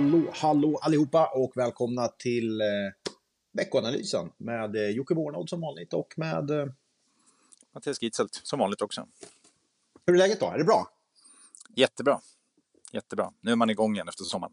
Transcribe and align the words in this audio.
Hallå, 0.00 0.22
hallå 0.32 0.78
allihopa 0.82 1.30
och 1.34 1.52
välkomna 1.56 2.08
till 2.08 2.60
eh, 2.60 2.66
veckoanalysen 3.52 4.30
med 4.36 4.76
eh, 4.76 4.90
Jocke 4.90 5.14
Bornold 5.14 5.48
som 5.48 5.60
vanligt 5.60 5.92
och 5.92 6.14
med... 6.16 6.50
Eh, 6.50 6.66
Mattias 7.74 8.02
Gitzelt, 8.02 8.40
som 8.42 8.58
vanligt 8.58 8.82
också. 8.82 9.06
hur 10.06 10.14
är 10.14 10.18
läget 10.18 10.40
då? 10.40 10.46
Är 10.46 10.58
det 10.58 10.64
bra? 10.64 10.86
Jättebra. 11.76 12.20
Jättebra. 12.92 13.32
Nu 13.40 13.52
är 13.52 13.56
man 13.56 13.70
igång 13.70 13.94
igen 13.94 14.08
efter 14.08 14.24
sommaren. 14.24 14.52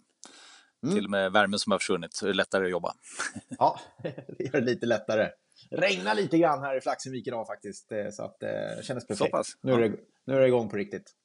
Mm. 0.84 0.96
Till 0.96 1.06
och 1.06 1.12
med 1.12 1.32
värmen 1.32 1.60
som 1.60 1.72
har 1.72 1.80
försvunnit 1.80 2.14
så 2.14 2.26
är 2.26 2.28
det 2.28 2.36
lättare 2.36 2.66
att 2.66 2.72
jobba. 2.72 2.94
Ja, 3.50 3.80
det 4.04 4.44
gör 4.44 4.52
det 4.52 4.62
lite 4.62 4.86
lättare. 4.86 5.30
Regnar 5.70 6.16
lite 6.16 6.38
grann 6.38 6.64
här 6.64 6.78
i 6.78 6.82
Flaxenvik 6.82 7.28
idag 7.28 7.48
faktiskt, 7.48 7.92
eh, 7.92 8.10
så 8.12 8.24
att 8.24 8.40
det 8.40 8.86
kändes 8.86 9.08
perfekt. 9.08 9.34
Nu, 9.62 9.74
är 9.74 9.90
det, 9.90 9.98
nu 10.26 10.36
är 10.36 10.40
det 10.40 10.48
igång 10.48 10.70
på 10.70 10.78
riktigt. 10.78 11.16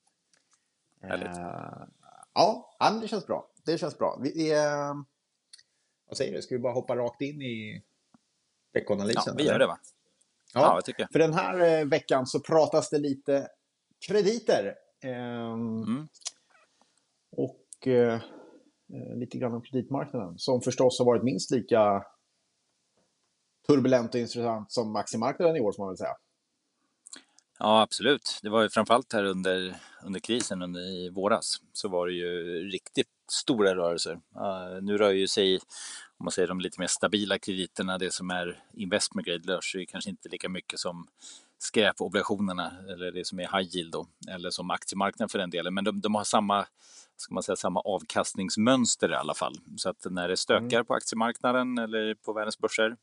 Härligt. 1.03 1.39
Eh, 1.39 1.87
ja, 2.35 2.77
det 3.03 3.09
känns 3.09 3.27
bra. 3.27 3.49
Det 3.65 3.79
känns 3.79 3.99
bra. 3.99 4.19
Vi 4.23 4.51
är... 4.51 4.95
Vad 6.09 6.17
säger 6.17 6.33
du? 6.33 6.43
Ska 6.43 6.55
vi 6.55 6.59
bara 6.59 6.73
hoppa 6.73 6.97
rakt 6.97 7.21
in 7.21 7.43
i 7.43 7.83
veckoanalysen? 8.73 9.23
Ja, 9.27 9.35
vi 9.37 9.45
gör 9.45 9.59
det 9.59 9.67
va? 9.67 9.79
Ja, 10.55 10.61
Ja, 10.61 10.75
jag 10.75 10.85
tycker 10.85 11.09
för 11.13 11.19
den 11.19 11.35
här 11.35 11.81
eh, 11.81 11.87
veckan 11.87 12.27
så 12.27 12.41
pratas 12.41 12.91
det 12.91 12.99
lite 12.99 13.49
krediter. 14.07 14.75
Ehm, 15.01 15.83
Mm. 15.83 16.09
Och 17.37 17.87
eh, 17.87 18.15
eh, 18.93 19.17
lite 19.17 19.39
grann 19.39 19.55
om 19.55 19.63
kreditmarknaden. 19.63 20.39
Som 20.39 20.61
förstås 20.61 20.99
har 20.99 21.07
varit 21.07 21.23
minst 21.23 21.51
lika 21.51 22.05
turbulent 23.67 24.15
och 24.15 24.21
intressant 24.21 24.73
som 24.73 24.97
aktiemarknaden 24.97 25.57
i 25.57 25.61
år, 25.61 25.73
får 25.73 25.83
man 25.83 25.89
väl 25.89 25.97
säga. 25.97 26.17
Ja, 27.59 27.83
absolut. 27.83 28.41
Det 28.43 28.51
var 28.51 28.63
ju 28.63 28.69
framförallt 28.69 29.13
här 29.13 29.25
under, 29.25 29.77
under 30.05 30.21
krisen 30.21 30.63
under, 30.63 30.81
i 30.81 31.11
våras 31.11 31.57
så 31.73 31.89
var 31.89 32.07
det 32.07 32.13
ju 32.13 32.65
riktigt 32.69 33.09
stora 33.33 33.75
rörelser. 33.75 34.13
Uh, 34.13 34.83
nu 34.83 34.99
rör 34.99 35.11
ju 35.11 35.29
sig, 35.29 35.61
om 36.23 36.25
man 36.25 36.33
säger 36.33 36.49
de 36.49 36.61
lite 36.61 36.81
mer 36.81 36.87
stabila 36.87 37.39
krediterna, 37.39 37.99
det 37.99 38.13
som 38.13 38.31
är 38.31 38.63
investment 38.73 39.27
grade, 39.27 39.53
rör 39.53 39.61
sig 39.61 39.87
kanske 39.87 40.11
inte 40.11 40.29
lika 40.29 40.49
mycket 40.49 40.79
som 40.79 41.07
skräpobligationerna 41.59 42.73
eller 42.89 43.13
det 43.13 43.27
som 43.27 43.41
är 43.41 43.59
high 43.59 43.77
yield 43.77 43.93
då, 43.93 44.07
eller 44.29 44.51
som 44.51 44.71
aktiemarknaden 44.71 45.29
för 45.29 45.39
den 45.39 45.51
delen. 45.51 45.75
Men 45.75 45.85
de, 45.85 46.01
de 46.01 46.15
har 46.15 46.25
samma, 46.25 46.67
ska 47.17 47.35
man 47.35 47.43
säga, 47.43 47.57
samma 47.57 47.81
avkastningsmönster 47.81 49.11
i 49.11 49.15
alla 49.15 49.35
fall. 49.35 49.55
Så 49.77 49.89
att 49.91 50.07
när 50.11 50.29
det 50.29 50.37
stökar 50.37 50.83
på 50.85 50.95
aktiemarknaden 50.95 51.79
eller 51.79 52.15
på 52.15 52.33
världens 52.33 52.59
börser 52.59 52.97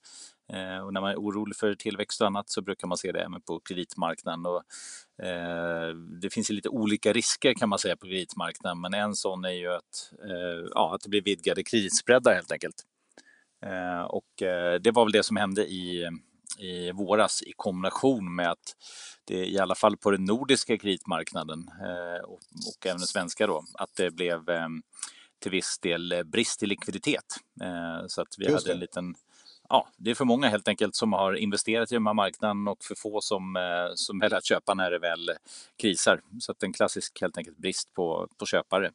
eh, 0.54 0.86
och 0.86 0.94
när 0.94 1.02
man 1.02 1.11
är 1.11 1.16
orolig 1.16 1.56
för 1.56 1.76
tillväxt 1.76 2.22
och 2.22 2.28
annat 2.28 2.50
så 2.50 2.61
brukar 2.61 2.88
man 2.88 2.98
se 2.98 3.11
det 3.11 3.20
även 3.20 3.42
på 3.42 3.59
kreditmarknaden. 3.59 4.45
Och, 4.45 4.64
eh, 5.26 5.95
det 6.22 6.33
finns 6.33 6.52
ju 6.52 6.54
lite 6.54 6.70
olika 6.70 7.14
risker 7.14 7.54
kan 7.54 7.70
man 7.70 7.80
säga 7.80 7.98
på 7.98 8.06
kreditmarknaden, 8.06 8.81
men 8.81 8.94
en 8.94 9.16
sån 9.16 9.45
är 9.45 9.50
ju 9.50 9.73
att, 9.73 10.14
eh, 10.23 10.70
ja, 10.73 10.95
att 10.95 11.02
det 11.02 11.09
blir 11.09 11.22
vidgade 11.22 11.64
kreditspreadar 11.64 12.33
helt 12.33 12.52
enkelt. 12.52 12.86
Eh, 13.65 14.02
och 14.02 14.41
eh, 14.41 14.79
det 14.79 14.91
var 14.91 15.05
väl 15.05 15.11
det 15.11 15.23
som 15.23 15.38
hände 15.38 15.65
i, 15.65 16.09
i 16.59 16.91
våras 16.91 17.43
i 17.43 17.53
kombination 17.55 18.35
med 18.35 18.52
att 18.52 18.75
det 19.25 19.45
i 19.45 19.59
alla 19.59 19.75
fall 19.75 19.97
på 19.97 20.11
den 20.11 20.25
nordiska 20.25 20.77
kreditmarknaden 20.77 21.69
eh, 21.81 22.23
och, 22.23 22.39
och 22.67 22.85
även 22.85 22.97
den 22.97 23.07
svenska 23.07 23.47
då, 23.47 23.63
att 23.73 23.95
det 23.95 24.11
blev 24.11 24.39
till 25.39 25.52
viss 25.52 25.80
del 25.80 26.23
brist 26.25 26.63
i 26.63 26.65
likviditet. 26.65 27.35
Så 28.07 28.21
att 28.21 28.35
vi 28.37 28.45
Just 28.45 28.55
hade 28.55 28.71
en 28.71 28.80
det. 28.80 28.81
liten 28.81 29.15
Ja, 29.69 29.87
det 29.97 30.11
är 30.11 30.15
för 30.15 30.25
många 30.25 30.47
helt 30.47 30.67
enkelt 30.67 30.95
som 30.95 31.13
har 31.13 31.33
investerat 31.33 31.92
i 31.92 31.95
den 31.95 32.08
här 32.08 32.14
marknaden 32.14 32.67
och 32.67 32.83
för 32.83 32.95
få 32.95 33.21
som, 33.21 33.58
som 33.95 34.19
väljer 34.19 34.37
att 34.37 34.45
köpa 34.45 34.73
när 34.73 34.92
det 34.92 34.99
väl 34.99 35.31
krisar. 35.81 36.21
Så 36.39 36.52
att 36.52 36.64
en 36.64 36.73
klassisk 36.73 37.21
helt 37.21 37.37
enkelt 37.37 37.58
brist 37.58 37.93
på, 37.93 38.27
på 38.37 38.45
köpare. 38.45 38.92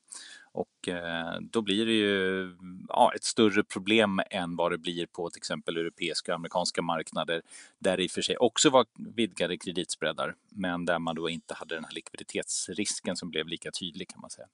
Och 0.54 0.88
eh, 0.88 1.40
då 1.40 1.62
blir 1.62 1.86
det 1.86 1.92
ju 1.92 2.56
ja, 2.88 3.12
ett 3.16 3.24
större 3.24 3.64
problem 3.64 4.20
än 4.30 4.56
vad 4.56 4.72
det 4.72 4.78
blir 4.78 5.06
på 5.06 5.30
till 5.30 5.38
exempel 5.38 5.76
europeiska 5.76 6.32
och 6.32 6.36
amerikanska 6.36 6.82
marknader 6.82 7.42
där 7.78 7.96
det 7.96 8.04
i 8.04 8.06
och 8.06 8.10
för 8.10 8.22
sig 8.22 8.36
också 8.36 8.70
var 8.70 8.86
vidgade 9.16 9.56
kreditspreadar 9.58 10.34
men 10.48 10.84
där 10.84 10.98
man 10.98 11.14
då 11.14 11.28
inte 11.28 11.54
hade 11.54 11.74
den 11.74 11.84
här 11.84 11.92
likviditetsrisken 11.92 13.16
som 13.16 13.30
blev 13.30 13.46
lika 13.46 13.70
tydlig 13.70 14.08
kan 14.08 14.20
man 14.20 14.30
säga. 14.30 14.46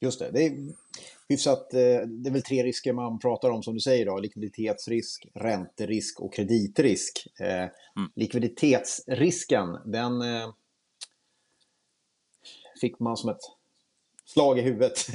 Just 0.00 0.18
det. 0.18 0.30
Det 0.30 0.46
är, 0.46 0.52
hyfsat, 1.28 1.74
eh, 1.74 2.00
det 2.08 2.28
är 2.28 2.32
väl 2.32 2.42
tre 2.42 2.62
risker 2.62 2.92
man 2.92 3.18
pratar 3.18 3.50
om 3.50 3.62
som 3.62 3.74
du 3.74 3.80
säger 3.80 4.06
då. 4.06 4.18
Likviditetsrisk, 4.18 5.26
ränterisk 5.34 6.20
och 6.20 6.34
kreditrisk. 6.34 7.26
Eh, 7.40 7.68
Likviditetsrisken, 8.14 9.78
den 9.84 10.12
fick 12.80 12.98
man 12.98 13.16
som 13.16 13.30
ett 13.30 13.61
slag 14.32 14.58
i 14.58 14.62
huvudet. 14.62 15.06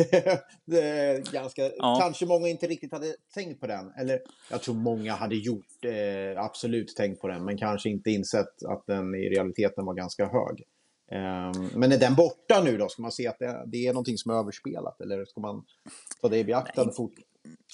ganska, 1.32 1.72
Ja. 1.78 1.98
Kanske 2.02 2.26
många 2.26 2.48
inte 2.48 2.68
riktigt 2.68 2.92
hade 2.92 3.16
tänkt 3.34 3.60
på 3.60 3.68
den. 3.68 3.92
Eller 4.00 4.20
jag 4.52 4.62
tror 4.62 4.76
många 4.76 5.14
hade 5.16 5.36
gjort, 5.36 5.86
eh, 5.86 6.44
absolut 6.44 6.96
tänkt 6.96 7.22
på 7.22 7.28
den, 7.28 7.46
men 7.46 7.58
kanske 7.58 7.90
inte 7.90 8.12
insett 8.12 8.64
att 8.68 8.84
den 8.88 9.16
i 9.16 9.30
realiteten 9.30 9.86
var 9.86 9.94
ganska 9.94 10.26
hög. 10.26 10.64
Ehm, 11.12 11.70
men 11.76 11.92
är 11.92 11.98
den 11.98 12.16
borta 12.16 12.62
nu 12.64 12.78
då? 12.78 12.90
Ska 12.90 13.02
man 13.02 13.12
se 13.12 13.28
att 13.28 13.40
det, 13.40 13.64
det 13.68 13.88
är 13.88 13.94
någonting 13.94 14.18
som 14.18 14.32
är 14.32 14.36
överspelat? 14.36 15.02
Eller 15.02 15.26
ska 15.26 15.42
man 15.42 15.64
ta 16.22 16.30
det 16.30 16.38
i 16.38 16.44
beaktande? 16.44 16.94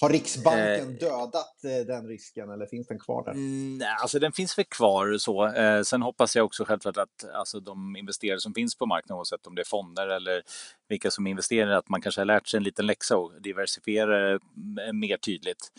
Har 0.02 0.10
Riksbanken 0.10 0.90
Eh. 0.90 1.00
dödat 1.00 1.64
eh, 1.64 1.86
den 1.88 2.08
risken 2.08 2.50
eller 2.50 2.66
finns 2.66 2.88
den 2.88 3.00
kvar 3.00 3.24
där? 3.26 3.32
Mm, 3.32 3.78
nej, 3.78 3.96
alltså 4.02 4.20
den 4.20 4.32
finns 4.32 4.58
väl 4.58 4.66
kvar 4.66 5.18
så. 5.18 5.48
Eh, 5.48 5.82
sen 5.82 6.02
hoppas 6.02 6.36
jag 6.36 6.46
också 6.46 6.66
självklart 6.66 6.98
att 6.98 7.30
alltså, 7.34 7.60
de 7.60 7.96
investerare 7.96 8.40
som 8.40 8.54
finns 8.54 8.76
på 8.76 8.86
marknaden, 8.86 9.18
oavsett 9.18 9.48
om 9.48 9.56
det 9.56 9.62
är 9.62 9.66
fonder 9.66 10.08
eller 10.08 10.44
vilka 10.90 11.12
som 11.12 11.28
investerar, 11.28 11.72
att 11.72 11.90
man 11.90 12.02
kanske 12.02 12.22
har 12.22 12.26
lärt 12.26 12.48
sig 12.48 12.58
en 12.58 12.64
liten 12.64 12.86
läxa 12.86 13.18
och 13.18 13.42
diversifiera 13.42 14.32
eh, 14.32 14.40
mer 14.94 15.18
tydligt. 15.18 15.72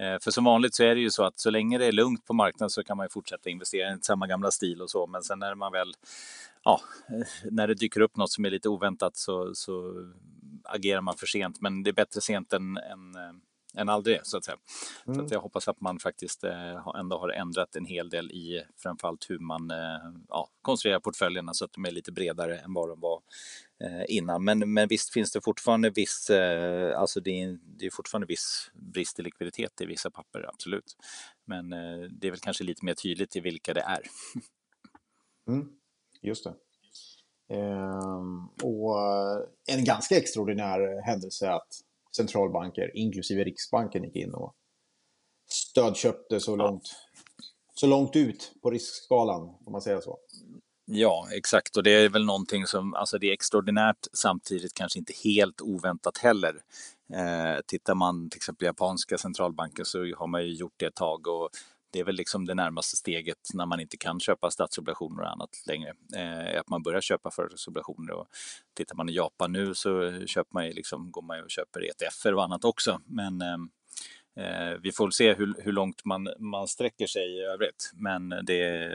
Eh, 0.00 0.18
för 0.20 0.30
som 0.30 0.44
vanligt 0.44 0.74
så 0.74 0.84
är 0.84 0.94
det 0.94 1.00
ju 1.00 1.10
så 1.10 1.24
att 1.24 1.38
så 1.40 1.50
länge 1.50 1.78
det 1.78 1.86
är 1.86 1.92
lugnt 1.92 2.26
på 2.26 2.34
marknaden 2.34 2.70
så 2.70 2.84
kan 2.84 2.96
man 2.96 3.04
ju 3.06 3.10
fortsätta 3.10 3.50
investera 3.50 3.92
i 3.94 3.98
samma 4.02 4.26
gamla 4.26 4.50
stil 4.50 4.82
och 4.82 4.90
så. 4.90 5.06
Men 5.06 5.22
sen 5.22 5.38
när 5.38 5.54
man 5.54 5.72
väl, 5.72 5.92
ja, 6.64 6.80
eh, 7.08 7.26
när 7.50 7.68
det 7.68 7.74
dyker 7.74 8.00
upp 8.00 8.16
något 8.16 8.30
som 8.30 8.44
är 8.44 8.50
lite 8.50 8.68
oväntat 8.68 9.16
så, 9.16 9.54
så 9.54 9.94
agerar 10.64 11.00
man 11.00 11.16
för 11.16 11.26
sent. 11.26 11.60
Men 11.60 11.82
det 11.82 11.90
är 11.90 11.94
bättre 11.94 12.20
sent 12.20 12.52
än, 12.52 12.76
än 12.76 13.16
än 13.76 13.88
aldrig 13.88 14.20
så 14.22 14.36
att 14.36 14.44
säga. 14.44 14.56
Så 15.04 15.10
Mm. 15.12 15.24
att 15.24 15.30
jag 15.30 15.40
hoppas 15.40 15.68
att 15.68 15.80
man 15.80 15.98
faktiskt 15.98 16.44
eh, 16.44 16.88
ändå 16.98 17.18
har 17.18 17.28
ändrat 17.28 17.76
en 17.76 17.84
hel 17.86 18.08
del 18.08 18.30
i 18.32 18.62
framförallt 18.76 19.30
hur 19.30 19.38
man 19.38 19.70
eh, 19.70 20.12
ja, 20.28 20.48
konstruerar 20.62 21.00
portföljerna 21.00 21.54
så 21.54 21.64
att 21.64 21.72
de 21.72 21.84
är 21.84 21.90
lite 21.90 22.12
bredare 22.12 22.58
än 22.58 22.74
vad 22.74 22.88
de 22.88 23.00
var 23.00 23.22
eh, 23.84 24.04
innan. 24.16 24.44
Men, 24.44 24.72
men 24.72 24.88
visst 24.88 25.12
finns 25.12 25.32
det 25.32 25.40
fortfarande 25.44 25.90
viss, 25.90 26.30
alltså 26.96 27.20
det 27.20 27.42
är, 27.42 27.58
det 27.78 27.86
är 27.86 27.90
fortfarande 27.90 28.26
viss 28.26 28.70
brist 28.74 29.18
i 29.18 29.22
likviditet 29.22 29.80
i 29.80 29.86
vissa 29.86 30.10
papper, 30.10 30.48
absolut. 30.48 30.96
Men 31.44 31.70
det 32.20 32.26
är 32.26 32.30
väl 32.30 32.40
kanske 32.40 32.64
lite 32.64 32.84
mer 32.84 32.94
tydligt 32.94 33.36
i 33.36 33.40
vilka 33.40 33.74
det 33.74 33.80
är. 33.82 34.00
Mm, 35.48 35.68
just 36.22 36.44
det. 36.44 36.54
Ehm, 37.54 38.48
och 38.62 38.96
en 39.66 39.84
ganska 39.84 40.16
extraordinär 40.16 41.02
händelse 41.02 41.50
att 41.50 41.80
centralbanker, 42.16 42.96
inklusive 42.96 43.44
Riksbanken, 43.44 44.04
gick 44.04 44.16
in 44.16 44.34
och 44.34 44.54
stödköpte 45.48 46.40
så 46.40 46.56
långt, 46.56 46.82
så 47.74 47.86
långt 47.86 48.16
ut 48.16 48.52
på 48.62 48.70
riskskalan, 48.70 49.40
om 49.66 49.72
man 49.72 49.82
säger 49.82 50.00
så. 50.00 50.18
Ja, 50.86 51.28
exakt. 51.32 51.76
Och 51.76 51.82
det 51.82 51.90
är 51.90 52.08
väl 52.08 52.24
någonting 52.24 52.66
som, 52.66 52.94
alltså 52.94 53.18
det 53.18 53.26
är 53.26 53.32
extraordinärt 53.32 54.06
samtidigt 54.12 54.74
kanske 54.74 54.98
inte 54.98 55.12
helt 55.24 55.60
oväntat 55.60 56.18
heller. 56.18 56.60
Eh, 57.12 57.60
tittar 57.66 57.94
man 57.94 58.30
till 58.30 58.38
exempel 58.38 58.66
japanska 58.66 59.18
centralbanker 59.18 59.84
så 59.84 59.98
har 59.98 60.26
man 60.26 60.42
ju 60.42 60.54
gjort 60.54 60.74
det 60.76 60.86
ett 60.86 60.94
tag 60.94 61.26
och 61.26 61.48
det 61.94 62.00
är 62.00 62.04
väl 62.04 62.14
liksom 62.14 62.46
det 62.46 62.54
närmaste 62.54 62.96
steget 62.96 63.38
när 63.54 63.66
man 63.66 63.80
inte 63.80 63.96
kan 63.96 64.20
köpa 64.20 64.50
statsobligationer 64.50 65.22
och 65.22 65.30
annat 65.30 65.62
längre. 65.66 65.92
Eh, 66.16 66.60
att 66.60 66.68
man 66.68 66.82
börjar 66.82 67.00
köpa 67.00 67.30
företagsobligationer 67.30 68.12
och 68.12 68.26
tittar 68.76 68.96
man 68.96 69.08
i 69.08 69.12
Japan 69.12 69.52
nu 69.52 69.74
så 69.74 70.12
köper 70.26 70.54
man 70.54 70.66
ju 70.66 70.72
liksom, 70.72 71.12
går 71.12 71.22
man 71.22 71.36
ju 71.36 71.42
och 71.42 71.50
köper 71.50 71.80
ETFer 71.90 72.34
och 72.34 72.44
annat 72.44 72.64
också. 72.64 73.00
Men 73.06 73.40
eh, 73.40 73.56
eh, 74.44 74.78
vi 74.82 74.92
får 74.92 75.04
väl 75.04 75.12
se 75.12 75.34
hur, 75.34 75.54
hur 75.58 75.72
långt 75.72 76.04
man, 76.04 76.28
man 76.38 76.68
sträcker 76.68 77.06
sig 77.06 77.36
i 77.36 77.40
övrigt. 77.40 77.90
Men 77.94 78.28
det, 78.28 78.90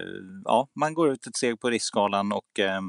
ja, 0.45 0.67
man 0.73 0.93
går 0.93 1.11
ut 1.11 1.27
ett 1.27 1.35
steg 1.35 1.59
på 1.59 1.69
riskskalan 1.69 2.31
och 2.31 2.59
eh, 2.59 2.81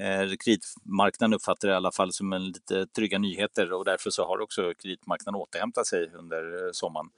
eh 0.00 0.36
kreditmarknaden 0.44 1.34
uppfattar 1.34 1.68
det 1.68 1.72
i 1.72 1.76
alla 1.76 1.92
fall 1.92 2.12
som 2.12 2.32
en 2.32 2.44
lite 2.44 2.86
trygga 2.86 3.18
nyheter 3.18 3.72
och 3.72 3.84
därför 3.84 4.10
så 4.10 4.26
har 4.26 4.40
också 4.40 4.74
kreditmarknaden 4.82 5.40
återhämtat 5.40 5.86
sig 5.86 6.10
under 6.14 6.66
eh, 6.66 6.70
sommaren. 6.72 7.10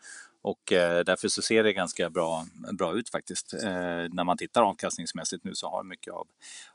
Och 0.42 0.72
eh, 0.72 1.04
därför 1.04 1.28
så 1.28 1.42
ser 1.42 1.64
det 1.64 1.72
ganska 1.72 2.10
bra, 2.10 2.46
bra 2.72 2.98
ut 2.98 3.10
faktiskt. 3.10 3.54
Eh, 3.54 3.70
när 4.10 4.24
man 4.24 4.36
tittar 4.36 4.62
avkastningsmässigt 4.62 5.44
nu 5.44 5.54
så 5.54 5.68
har 5.68 5.84
mycket 5.84 6.12
av, 6.12 6.26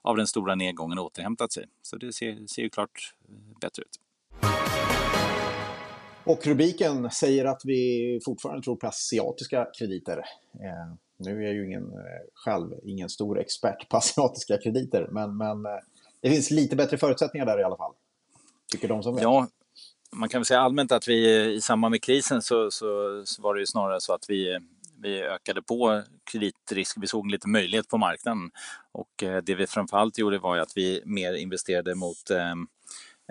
av 0.02 0.18
den 0.18 0.28
stora 0.28 0.56
nedgången 0.56 1.00
återhämtat 1.00 1.52
sig. 1.52 1.66
Så 1.82 1.98
det 1.98 2.14
ser, 2.14 2.48
ser 2.48 2.62
ju 2.62 2.70
klart 2.70 3.14
eh, 3.30 3.60
bättre 3.60 3.84
ut. 3.84 4.00
Och 6.26 6.48
rubriken 6.48 7.12
säger 7.12 7.46
att 7.46 7.62
vi 7.64 8.20
fortfarande 8.26 8.64
tror 8.64 8.76
på 8.76 8.88
asiatiska 8.88 9.68
krediter. 9.78 10.18
Eh, 10.54 10.94
nu 11.18 11.38
är 11.38 11.42
jag 11.42 11.54
ju 11.54 11.66
ingen, 11.66 11.84
eh, 11.84 12.24
själv 12.34 12.74
ingen 12.84 13.10
stor 13.10 13.40
expert 13.40 13.90
på 13.90 13.98
asiatiska 14.04 14.58
krediter, 14.58 15.08
men, 15.12 15.38
men 15.38 15.66
eh, 15.66 15.72
det 16.22 16.30
finns 16.30 16.52
lite 16.52 16.76
bättre 16.76 16.98
förutsättningar 16.98 17.46
där 17.46 17.60
i 17.60 17.64
alla 17.64 17.78
fall. 17.78 17.94
Tycker 18.72 18.88
de 18.88 19.04
som 19.04 19.16
vet. 19.16 19.24
Ja, 19.24 19.48
man 20.14 20.30
kan 20.30 20.40
väl 20.40 20.46
säga 20.46 20.60
allmänt 20.60 20.92
att 20.92 21.08
vi 21.08 21.46
i 21.54 21.62
samband 21.62 21.92
med 21.92 22.04
krisen 22.04 22.42
så, 22.42 22.72
så, 22.72 23.22
så 23.26 23.42
var 23.42 23.54
det 23.54 23.60
ju 23.60 23.66
snarare 23.66 24.02
så 24.02 24.14
att 24.14 24.26
vi 24.30 24.60
vi 25.04 25.24
ökade 25.24 25.62
på 25.62 26.04
kreditrisk, 26.32 26.98
vi 27.02 27.08
såg 27.08 27.32
lite 27.32 27.48
möjlighet 27.48 27.88
på 27.88 27.98
marknaden. 27.98 28.52
Och 28.92 29.24
eh, 29.24 29.44
det 29.44 29.56
vi 29.56 29.68
framförallt 29.68 30.18
gjorde 30.18 30.40
var 30.40 30.58
att 30.58 30.72
vi 30.76 31.02
mer 31.06 31.34
investerade 31.34 31.96
mot 31.96 32.30
eh, 32.30 32.56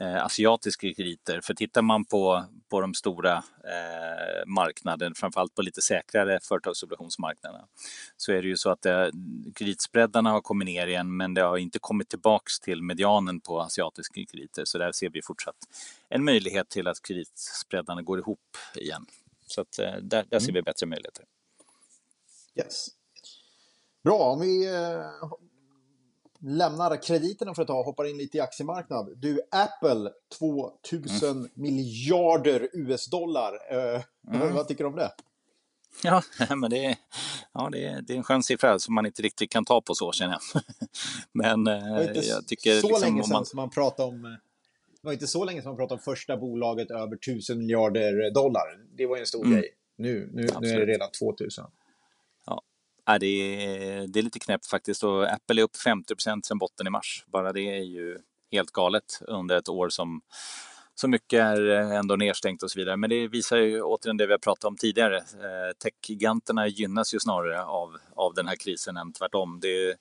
eh, 0.00 0.06
eh, 0.06 0.24
asiatiska 0.24 0.94
krediter. 0.94 1.40
För 1.40 1.54
tittar 1.54 1.82
man 1.82 2.04
på, 2.04 2.44
på 2.70 2.80
de 2.80 2.94
stora 2.94 3.36
eh, 3.64 4.46
marknaderna, 4.46 5.14
framförallt 5.14 5.54
på 5.54 5.62
lite 5.62 5.82
säkrare 5.82 6.40
företagsobligationsmarknaderna, 6.42 7.66
så 8.16 8.32
är 8.32 8.42
det 8.42 8.48
ju 8.48 8.56
så 8.56 8.70
att 8.70 8.82
det, 8.82 9.12
kreditspreadarna 9.54 10.30
har 10.30 10.40
kommit 10.40 10.66
ner 10.66 10.86
igen, 10.86 11.16
men 11.16 11.34
det 11.34 11.42
har 11.42 11.56
inte 11.56 11.78
kommit 11.78 12.08
tillbaks 12.08 12.60
till 12.60 12.82
medianen 12.82 13.40
på 13.40 13.60
asiatiska 13.60 14.24
krediter. 14.32 14.64
Så 14.64 14.78
där 14.78 14.92
ser 14.92 15.10
vi 15.10 15.22
fortsatt 15.22 15.56
en 16.08 16.24
möjlighet 16.24 16.68
till 16.68 16.88
att 16.88 17.02
kreditspreadarna 17.02 18.02
går 18.02 18.18
ihop 18.18 18.56
igen. 18.74 19.06
Så 19.46 19.60
att, 19.60 19.76
där, 19.76 20.02
där 20.02 20.38
ser 20.38 20.48
mm. 20.48 20.54
vi 20.54 20.62
bättre 20.62 20.86
möjligheter. 20.86 21.24
Yes. 22.54 22.88
Bra, 24.04 24.18
om 24.18 24.40
vi 24.40 24.66
eh, 24.66 25.32
lämnar 26.42 27.02
krediterna 27.02 27.54
för 27.54 27.62
ett 27.62 27.68
tag 27.68 27.78
och 27.78 27.84
hoppar 27.84 28.04
in 28.04 28.16
lite 28.16 28.38
i 28.38 28.40
aktiemarknad. 28.40 29.12
Du, 29.16 29.40
Apple 29.50 30.10
2000 30.38 31.30
mm. 31.30 31.50
miljarder 31.54 32.68
US-dollar. 32.72 33.52
Eh, 33.70 34.02
mm. 34.34 34.54
Vad 34.54 34.68
tycker 34.68 34.84
du 34.84 34.90
om 34.90 34.96
det? 34.96 35.12
Ja, 36.02 36.22
men 36.56 36.70
det 36.70 36.84
är, 36.84 36.96
ja, 37.52 37.68
det 37.72 37.86
är, 37.86 38.02
det 38.02 38.12
är 38.12 38.16
en 38.16 38.24
skön 38.24 38.42
siffra 38.42 38.78
som 38.78 38.94
man 38.94 39.06
inte 39.06 39.22
riktigt 39.22 39.50
kan 39.50 39.64
ta 39.64 39.80
på 39.80 39.94
så 39.94 40.12
känner 40.12 40.32
jag. 40.32 40.62
men 41.32 41.66
eh, 41.66 42.22
jag 42.28 42.46
tycker... 42.46 42.80
Så 42.80 42.88
liksom, 42.88 43.02
länge 43.02 43.22
sedan 43.22 43.32
man... 43.32 43.46
som 43.46 43.56
man 43.56 43.70
pratade 43.70 44.08
om... 44.08 44.22
Det 44.22 45.06
var 45.06 45.12
inte 45.12 45.26
så 45.26 45.44
länge 45.44 45.62
sedan 45.62 45.70
man 45.70 45.76
pratade 45.76 45.94
om 45.94 46.04
första 46.04 46.36
bolaget 46.36 46.90
över 46.90 47.16
1000 47.16 47.58
miljarder 47.58 48.30
dollar. 48.30 48.78
Det 48.96 49.06
var 49.06 49.16
ju 49.16 49.20
en 49.20 49.26
stor 49.26 49.44
mm. 49.44 49.58
grej. 49.58 49.68
Nu, 49.96 50.30
nu, 50.32 50.48
nu 50.60 50.68
är 50.68 50.78
det 50.78 50.86
redan 50.86 51.10
2000. 51.10 51.64
Ja, 53.12 53.18
det, 53.18 53.26
är, 53.26 54.06
det 54.06 54.18
är 54.18 54.22
lite 54.22 54.38
knäppt 54.38 54.66
faktiskt 54.66 55.04
och 55.04 55.32
Apple 55.32 55.60
är 55.60 55.64
upp 55.64 55.76
50% 55.86 56.42
sedan 56.42 56.58
botten 56.58 56.86
i 56.86 56.90
mars. 56.90 57.24
Bara 57.26 57.52
det 57.52 57.60
är 57.60 57.82
ju 57.82 58.18
helt 58.52 58.70
galet 58.70 59.18
under 59.20 59.56
ett 59.56 59.68
år 59.68 59.88
som 59.88 60.20
så 60.94 61.08
mycket 61.08 61.40
är 61.40 61.70
ändå 61.70 62.16
nedstängt 62.16 62.62
och 62.62 62.70
så 62.70 62.78
vidare. 62.78 62.96
Men 62.96 63.10
det 63.10 63.28
visar 63.28 63.56
ju 63.56 63.82
återigen 63.82 64.16
det 64.16 64.26
vi 64.26 64.32
har 64.32 64.38
pratat 64.38 64.64
om 64.64 64.76
tidigare. 64.76 65.16
Eh, 65.16 65.72
Techgiganterna 65.82 66.68
gynnas 66.68 67.14
ju 67.14 67.20
snarare 67.20 67.64
av, 67.64 67.96
av 68.16 68.34
den 68.34 68.46
här 68.46 68.56
krisen 68.56 68.96
än 68.96 69.12
tvärtom. 69.12 69.58
Det, 69.62 69.96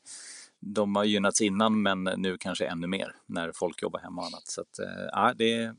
de 0.59 0.95
har 0.95 1.03
gynnats 1.03 1.41
innan 1.41 1.81
men 1.81 2.03
nu 2.03 2.37
kanske 2.37 2.65
ännu 2.65 2.87
mer 2.87 3.15
när 3.25 3.51
folk 3.55 3.81
jobbar 3.81 3.99
hemma 3.99 4.21
och 4.21 4.27
annat. 4.27 4.47
Så 4.47 4.61
att, 4.61 4.79
eh, 4.79 5.05
ja, 5.11 5.33
det, 5.35 5.75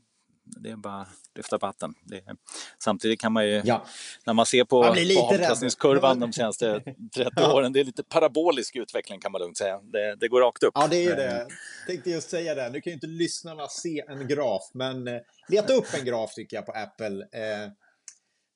det 0.57 0.69
är 0.69 0.75
bara 0.75 1.01
att 1.01 1.07
lyfta 1.35 1.59
på 1.59 1.65
hatten. 1.65 1.93
Är, 2.11 2.35
samtidigt 2.83 3.21
kan 3.21 3.33
man 3.33 3.45
ju, 3.45 3.61
ja. 3.65 3.85
när 4.25 4.33
man 4.33 4.45
ser 4.45 4.63
på, 4.63 4.83
på 4.83 5.33
avkastningskurvan 5.33 6.19
de 6.19 6.33
senaste 6.33 6.79
30 7.15 7.31
ja. 7.35 7.53
åren, 7.53 7.73
det 7.73 7.79
är 7.79 7.83
lite 7.83 8.03
parabolisk 8.03 8.75
utveckling 8.75 9.19
kan 9.19 9.31
man 9.31 9.41
lugnt 9.41 9.57
säga. 9.57 9.79
Det, 9.83 10.15
det 10.15 10.27
går 10.27 10.41
rakt 10.41 10.63
upp. 10.63 10.71
Ja, 10.75 10.87
det 10.87 11.05
är 11.05 11.15
det. 11.15 11.37
Jag 11.37 11.87
tänkte 11.87 12.09
just 12.09 12.29
säga 12.29 12.55
det. 12.55 12.69
Nu 12.69 12.81
kan 12.81 12.91
ju 12.91 12.95
inte 12.95 13.07
lyssnarna 13.07 13.67
se 13.67 14.03
en 14.07 14.27
graf, 14.27 14.69
men 14.73 15.07
eh, 15.07 15.21
leta 15.47 15.73
upp 15.73 15.87
en 15.99 16.05
graf 16.05 16.33
tycker 16.33 16.57
jag 16.57 16.65
på 16.65 16.71
Apple. 16.71 17.21
Eh, 17.31 17.71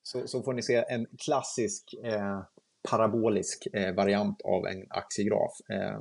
så, 0.03 0.27
så 0.27 0.43
får 0.43 0.53
ni 0.53 0.63
se 0.63 0.85
en 0.89 1.07
klassisk 1.17 1.95
eh, 2.03 2.41
parabolisk 2.89 3.67
eh, 3.73 3.93
variant 3.93 4.41
av 4.41 4.67
en 4.67 4.85
aktiegraf. 4.89 5.51
Eh, 5.69 5.99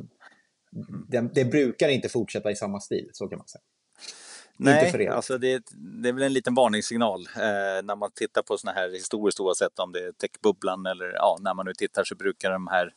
det, 1.09 1.21
det 1.35 1.45
brukar 1.45 1.89
inte 1.89 2.09
fortsätta 2.09 2.51
i 2.51 2.57
samma 2.57 2.81
stil, 2.81 3.11
så 3.13 3.29
kan 3.29 3.39
man 3.39 3.49
säga. 3.49 3.63
Nej, 4.57 5.09
alltså 5.09 5.39
det, 5.39 5.63
det, 6.03 6.09
är 6.09 6.13
väl 6.13 6.23
en 6.23 6.33
liten 6.33 6.55
varningssignal 6.55 7.21
eh, 7.21 7.83
när 7.83 7.97
man 7.97 8.11
tittar 8.11 8.43
på 8.43 8.59
sådana 8.59 8.81
här 8.81 8.93
historiskt 8.93 9.41
oavsett 9.41 9.79
om 9.79 9.93
det 9.93 10.01
är 10.01 10.13
techbubblan 10.13 10.87
eller 10.87 11.13
ja, 11.13 11.39
när 11.41 11.55
man 11.55 11.67
nu 11.67 11.75
tittar 11.75 12.05
så 12.05 12.15
brukar 12.15 12.51
de 12.51 12.67
här 12.67 12.93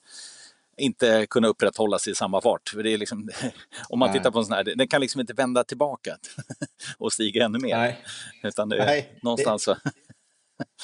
inte 0.78 1.28
kunna 1.30 1.48
upprätthållas 1.48 2.08
i 2.08 2.16
samma 2.16 2.42
fart. 2.42 2.70
För 2.70 2.84
det 2.84 2.94
är 2.94 2.98
liksom, 2.98 3.30
om 3.90 4.00
man 4.00 4.10
Nej. 4.10 4.18
tittar 4.18 4.32
på 4.32 4.40
en 4.40 4.46
sån 4.46 4.56
här, 4.56 4.64
den 4.64 4.88
kan 4.88 5.02
liksom 5.02 5.22
inte 5.22 5.34
vända 5.34 5.64
tillbaka 5.64 6.18
och 6.98 7.14
stiga 7.14 7.46
ännu 7.46 7.60
mer. 7.60 7.78
Nej. 7.78 8.04
Utan 8.44 8.70
det 8.70 8.78
är 8.78 8.86
Nej. 8.86 9.20
någonstans 9.22 9.64
så. 9.64 9.78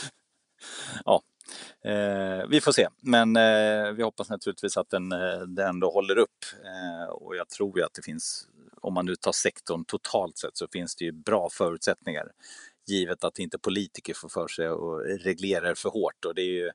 ja, 1.05 1.21
eh, 1.85 2.47
vi 2.49 2.61
får 2.61 2.71
se, 2.71 2.87
men 3.01 3.35
eh, 3.35 3.91
vi 3.91 4.03
hoppas 4.03 4.29
naturligtvis 4.29 4.77
att 4.77 4.89
den, 4.89 5.11
eh, 5.11 5.39
den 5.39 5.67
ändå 5.67 5.91
håller 5.91 6.17
upp. 6.17 6.45
Eh, 6.63 7.09
och 7.09 7.35
jag 7.35 7.49
tror 7.49 7.77
ju 7.79 7.85
att 7.85 7.93
det 7.93 8.01
finns 8.01 8.47
om 8.85 8.93
man 8.93 9.05
nu 9.05 9.15
tar 9.15 9.31
sektorn 9.31 9.85
totalt 9.85 10.37
sett 10.37 10.57
så 10.57 10.67
finns 10.67 10.95
det 10.95 11.05
ju 11.05 11.11
bra 11.11 11.49
förutsättningar. 11.51 12.31
Givet 12.87 13.23
att 13.23 13.39
inte 13.39 13.57
politiker 13.59 14.13
får 14.13 14.29
för 14.29 14.47
sig 14.47 14.67
att 14.67 15.25
reglera 15.25 15.75
för 15.75 15.89
hårt. 15.89 16.25
Och 16.25 16.35
det 16.35 16.41
är 16.41 16.53
ju, 16.53 16.71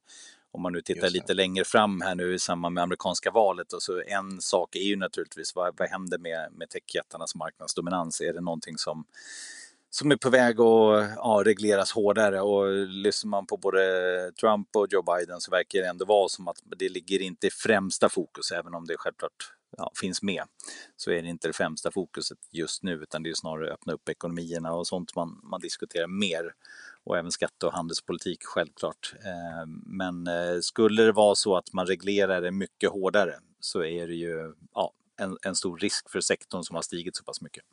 om 0.53 0.62
man 0.62 0.73
nu 0.73 0.81
tittar 0.81 1.11
lite 1.11 1.35
längre 1.35 1.65
fram 1.65 2.01
här 2.01 2.15
nu 2.15 2.35
i 2.35 2.39
samband 2.39 2.75
med 2.75 2.83
amerikanska 2.83 3.31
valet. 3.31 3.73
Och 3.73 3.83
så 3.83 4.03
en 4.07 4.41
sak 4.41 4.77
är 4.77 4.83
ju 4.83 4.97
naturligtvis 4.97 5.55
vad, 5.55 5.79
vad 5.79 5.89
händer 5.89 6.19
med, 6.19 6.53
med 6.53 6.69
techjättarnas 6.71 7.35
marknadsdominans? 7.35 8.21
Är 8.21 8.33
det 8.33 8.41
någonting 8.41 8.79
som 8.79 9.05
som 9.93 10.11
är 10.11 10.17
på 10.17 10.31
väg 10.31 10.61
att 10.61 11.11
ja, 11.17 11.43
regleras 11.45 11.93
hårdare 11.93 12.41
och 12.41 12.87
lyssnar 12.87 13.29
man 13.29 13.47
på 13.47 13.56
både 13.56 13.81
Trump 14.41 14.77
och 14.77 14.87
Joe 14.91 15.03
Biden 15.03 15.41
så 15.41 15.51
verkar 15.51 15.79
det 15.79 15.89
ändå 15.89 16.05
vara 16.05 16.29
som 16.29 16.49
att 16.49 16.56
det 16.65 16.89
ligger 16.89 17.23
inte 17.23 17.47
i 17.47 17.51
främsta 17.51 18.09
fokus, 18.09 18.53
även 18.53 18.75
om 18.75 18.87
det 18.87 18.95
självklart 18.99 19.53
ja, 19.76 19.93
finns 20.00 20.22
med, 20.22 20.43
så 20.96 21.11
är 21.11 21.22
det 21.22 21.28
inte 21.28 21.49
det 21.49 21.52
främsta 21.52 21.90
fokuset 21.90 22.38
just 22.50 22.82
nu, 22.82 22.93
utan 22.93 23.22
det 23.22 23.31
är 23.31 23.34
snarare 23.34 23.67
att 23.67 23.75
öppna 23.75 23.93
upp 23.93 24.08
ekonomierna 24.08 24.72
och 24.72 24.87
sånt 24.87 25.17
man, 25.17 25.40
man 25.43 25.61
diskuterar 25.61 26.06
mer. 26.06 26.55
Och 27.05 27.19
även 27.19 27.31
skatte 27.31 27.67
och 27.67 27.72
handelspolitik 27.72 28.44
självklart. 28.44 29.14
Eh, 29.25 29.67
men 29.87 30.26
eh, 30.26 30.61
skulle 30.61 31.02
det 31.02 31.12
vara 31.12 31.34
så 31.34 31.56
att 31.56 31.72
man 31.72 31.87
reglerar 31.87 32.40
det 32.40 32.50
mycket 32.50 32.90
hårdare 32.90 33.34
så 33.61 33.84
är 33.84 34.06
det 34.06 34.14
ju 34.14 34.55
ja, 34.75 34.93
en, 35.17 35.37
en 35.43 35.55
stor 35.55 35.78
risk 35.78 36.11
för 36.11 36.20
sektorn 36.20 36.62
som 36.62 36.75
har 36.75 36.82
stigit 36.82 37.17
så 37.17 37.25
pass 37.25 37.40
mycket. 37.40 37.64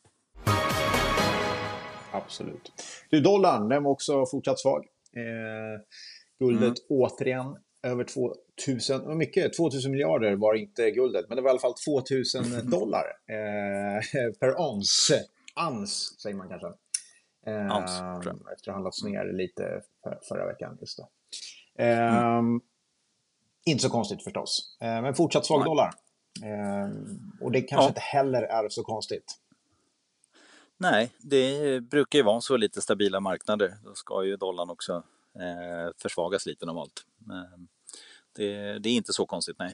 Absolut. 2.12 2.72
Du, 3.10 3.20
dollarn, 3.20 3.70
den 3.70 3.84
var 3.84 3.92
också 3.92 4.26
fortsatt 4.26 4.60
svag. 4.60 4.86
Eh, 5.16 5.82
guldet 6.40 6.62
mm. 6.62 6.76
återigen 6.90 7.58
över 7.88 8.04
2000, 8.04 9.18
mycket, 9.18 9.58
2000 9.58 9.92
miljarder 9.92 10.36
var 10.36 10.54
inte 10.54 10.92
guldet, 10.92 11.26
men 11.30 11.36
det 11.36 11.42
var 11.42 11.50
i 11.50 11.52
alla 11.52 11.60
fall 11.60 11.74
2000 11.74 12.44
dollar 12.70 13.06
eh, 13.28 14.32
per 14.40 14.62
ons. 14.62 15.12
Ans 15.56 16.20
säger 16.22 16.36
man 16.36 16.50
kanske. 16.50 16.68
Eh, 17.46 17.72
Ans, 17.72 17.92
efter 18.22 18.32
att 18.52 18.66
ha 18.66 18.74
handlats 18.74 19.04
ner 19.04 19.34
lite 19.34 19.82
för, 20.04 20.20
förra 20.28 20.46
veckan. 20.46 20.78
Just 20.82 21.00
eh, 21.80 22.38
mm. 22.38 22.62
Inte 23.66 23.84
så 23.84 23.90
konstigt 23.90 24.24
förstås, 24.24 24.78
eh, 24.82 25.02
men 25.02 25.16
fortsatt 25.16 25.46
svag 25.46 25.66
dollar. 25.66 25.92
Ehm, 26.44 27.32
och 27.42 27.52
det 27.52 27.62
kanske 27.62 27.86
ja. 27.86 27.88
inte 27.88 28.02
heller 28.02 28.42
är 28.42 28.70
så 28.70 28.84
konstigt. 28.84 29.38
Nej, 30.78 31.12
det 31.18 31.82
brukar 31.82 32.20
ju 32.20 32.24
vara 32.24 32.42
så 32.42 32.58
lite 32.58 32.82
stabila 32.82 33.20
marknader. 33.20 33.74
Då 33.84 33.94
ska 33.94 34.24
ju 34.24 34.38
dollarn 34.38 34.70
också 34.70 35.04
eh, 35.36 35.94
försvagas 35.98 36.46
lite 36.46 36.66
normalt. 36.66 37.06
Men 37.18 37.68
det, 38.38 38.80
det 38.80 38.90
är 38.90 38.94
inte 38.94 39.14
så 39.14 39.26
konstigt, 39.26 39.56
nej. 39.60 39.74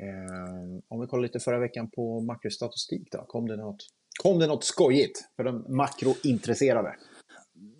Eh, 0.00 0.82
om 0.88 1.00
vi 1.00 1.06
kollar 1.06 1.22
lite 1.22 1.40
förra 1.40 1.58
veckan 1.58 1.90
på 1.90 2.20
makrostatistik 2.20 3.08
då, 3.12 3.24
kom 3.28 3.48
det 3.48 3.56
något, 3.56 3.86
kom 4.22 4.38
det 4.38 4.46
något 4.46 4.64
skojigt 4.64 5.24
för 5.36 5.44
de 5.44 5.76
makrointresserade? 5.76 6.96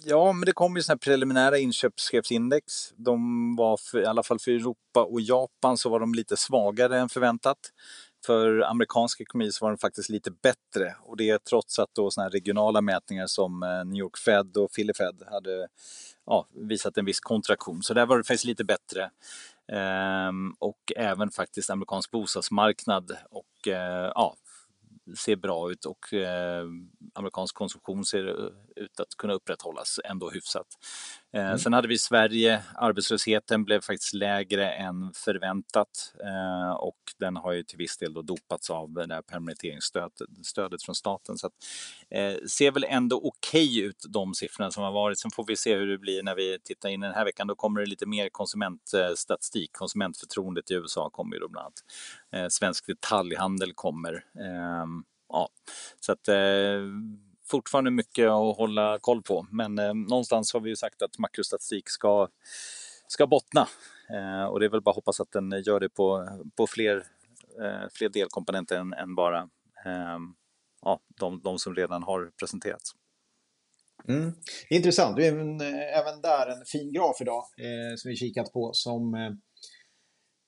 Ja, 0.04 0.32
men 0.32 0.46
det 0.46 0.52
kom 0.52 0.76
ju 0.76 0.82
sådana 0.82 0.98
preliminära 0.98 1.58
inköpschefsindex. 1.58 2.92
De 2.96 3.56
var, 3.56 3.76
för, 3.76 4.02
i 4.02 4.06
alla 4.06 4.22
fall 4.22 4.38
för 4.38 4.50
Europa 4.50 5.04
och 5.04 5.20
Japan, 5.20 5.78
så 5.78 5.88
var 5.88 6.00
de 6.00 6.14
lite 6.14 6.36
svagare 6.36 6.98
än 6.98 7.08
förväntat. 7.08 7.58
För 8.26 8.60
amerikansk 8.60 9.20
ekonomi 9.20 9.52
så 9.52 9.64
var 9.64 9.70
den 9.70 9.78
faktiskt 9.78 10.08
lite 10.08 10.30
bättre 10.30 10.96
och 11.02 11.16
det 11.16 11.44
trots 11.44 11.78
att 11.78 11.94
då 11.94 12.10
såna 12.10 12.28
regionala 12.28 12.80
mätningar 12.80 13.26
som 13.26 13.62
eh, 13.62 13.84
New 13.84 14.00
York 14.00 14.18
Fed 14.18 14.56
och 14.56 14.72
Philly 14.72 14.92
Fed 14.94 15.22
hade 15.30 15.68
ja, 16.26 16.46
visat 16.68 16.98
en 16.98 17.04
viss 17.04 17.20
kontraktion. 17.20 17.82
Så 17.82 17.94
där 17.94 18.06
var 18.06 18.18
det 18.18 18.24
faktiskt 18.24 18.44
lite 18.44 18.64
bättre. 18.64 19.10
Ehm, 19.72 20.54
och 20.58 20.92
även 20.96 21.30
faktiskt 21.30 21.70
amerikansk 21.70 22.10
bostadsmarknad 22.10 23.16
och 23.30 23.68
eh, 23.68 24.12
ja, 24.14 24.34
ser 25.18 25.36
bra 25.36 25.70
ut 25.70 25.84
och 25.84 26.14
eh, 26.14 26.66
amerikansk 27.14 27.54
konsumtion 27.54 28.04
ser 28.04 28.28
eh, 28.28 28.52
ut 28.82 29.00
att 29.00 29.14
kunna 29.18 29.32
upprätthållas 29.32 30.00
ändå 30.04 30.30
hyfsat. 30.30 30.66
Eh, 31.32 31.46
mm. 31.46 31.58
Sen 31.58 31.72
hade 31.72 31.88
vi 31.88 31.98
Sverige, 31.98 32.62
arbetslösheten 32.74 33.64
blev 33.64 33.80
faktiskt 33.80 34.14
lägre 34.14 34.72
än 34.72 35.12
förväntat 35.14 36.14
eh, 36.24 36.72
och 36.72 36.96
den 37.18 37.36
har 37.36 37.52
ju 37.52 37.62
till 37.62 37.78
viss 37.78 37.98
del 37.98 38.14
då 38.14 38.22
dopats 38.22 38.70
av 38.70 38.92
det 38.92 39.14
här 39.14 39.22
permitteringsstödet 39.22 40.82
från 40.82 40.94
staten. 40.94 41.38
Så 41.38 41.46
att, 41.46 41.52
eh, 42.10 42.34
ser 42.48 42.70
väl 42.70 42.84
ändå 42.88 43.16
okej 43.16 43.68
okay 43.68 43.82
ut 43.82 44.04
de 44.08 44.34
siffrorna 44.34 44.70
som 44.70 44.82
har 44.82 44.92
varit. 44.92 45.18
Sen 45.18 45.30
får 45.30 45.44
vi 45.46 45.56
se 45.56 45.76
hur 45.76 45.86
det 45.86 45.98
blir 45.98 46.22
när 46.22 46.34
vi 46.34 46.58
tittar 46.64 46.88
in 46.88 47.00
den 47.00 47.14
här 47.14 47.24
veckan. 47.24 47.46
Då 47.46 47.54
kommer 47.54 47.80
det 47.80 47.86
lite 47.86 48.06
mer 48.06 48.28
konsumentstatistik. 48.28 49.72
Konsumentförtroendet 49.72 50.70
i 50.70 50.74
USA 50.74 51.10
kommer 51.10 51.36
ju 51.36 51.40
då 51.40 51.48
bland 51.48 51.64
annat. 51.64 51.84
Eh, 52.32 52.48
svensk 52.48 52.86
detaljhandel 52.86 53.72
kommer. 53.74 54.12
Eh, 54.14 54.86
ja, 55.28 55.48
så 56.00 56.12
att 56.12 56.28
fortfarande 57.52 57.90
mycket 57.90 58.28
att 58.28 58.56
hålla 58.56 58.98
koll 58.98 59.22
på, 59.22 59.46
men 59.50 59.78
eh, 59.78 59.94
någonstans 59.94 60.52
har 60.52 60.60
vi 60.60 60.70
ju 60.70 60.76
sagt 60.76 61.02
att 61.02 61.18
makrostatistik 61.18 61.88
ska, 61.88 62.28
ska 63.06 63.26
bottna. 63.26 63.68
Eh, 64.10 64.44
och 64.44 64.60
det 64.60 64.66
är 64.66 64.70
väl 64.70 64.82
bara 64.82 64.90
att 64.90 64.96
hoppas 64.96 65.20
att 65.20 65.32
den 65.32 65.62
gör 65.66 65.80
det 65.80 65.88
på, 65.88 66.28
på 66.56 66.66
fler, 66.66 66.96
eh, 67.62 67.88
fler 67.92 68.08
delkomponenter 68.08 68.76
än, 68.76 68.92
än 68.92 69.14
bara 69.14 69.38
eh, 69.86 70.18
ja, 70.82 71.00
de, 71.20 71.40
de 71.42 71.58
som 71.58 71.74
redan 71.74 72.02
har 72.02 72.30
presenterats. 72.38 72.92
Mm. 74.08 74.32
Intressant. 74.70 75.16
det 75.16 75.22
har 75.22 75.32
även, 75.32 75.60
eh, 75.60 75.98
även 75.98 76.20
där 76.22 76.46
en 76.46 76.64
fin 76.64 76.92
graf 76.92 77.16
idag 77.20 77.44
eh, 77.58 77.96
som 77.96 78.08
vi 78.08 78.16
kikat 78.16 78.52
på 78.52 78.70
som 78.72 79.14
eh, 79.14 79.30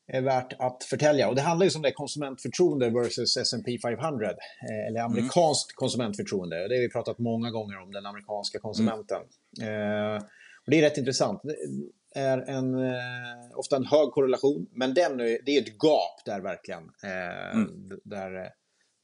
är 0.06 0.22
värt 0.22 0.52
att 0.58 0.84
förtälja. 0.84 1.28
Och 1.28 1.34
det 1.34 1.40
handlar 1.40 1.66
ju 1.66 1.76
om 1.76 1.82
det 1.82 1.92
konsumentförtroende 1.92 2.90
versus 2.90 3.36
S&P 3.36 3.78
500. 3.82 4.30
Eh, 4.30 4.86
eller 4.88 5.00
mm. 5.00 5.12
amerikanskt 5.12 5.70
mm. 5.70 5.76
konsumentförtroende. 5.76 6.56
Det 6.68 6.74
har 6.74 6.82
vi 6.82 6.90
pratat 6.90 7.18
många 7.18 7.50
gånger 7.50 7.82
om, 7.82 7.92
den 7.92 8.06
amerikanska 8.06 8.58
konsumenten. 8.58 9.22
Mm. 9.62 10.14
Eh, 10.14 10.22
och 10.64 10.70
det 10.70 10.78
är 10.78 10.82
rätt 10.82 10.98
intressant. 10.98 11.40
Det 11.44 12.20
är 12.20 12.38
en, 12.38 12.74
eh, 12.74 13.58
ofta 13.58 13.76
en 13.76 13.86
hög 13.86 14.10
korrelation, 14.10 14.66
men 14.72 14.94
den, 14.94 15.16
det 15.18 15.56
är 15.56 15.60
ett 15.60 15.82
gap 15.82 16.24
där 16.24 16.40
verkligen. 16.40 16.82
Eh, 16.82 17.54
mm. 17.54 17.90
Där 18.04 18.50